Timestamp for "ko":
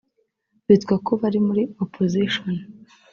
1.05-1.11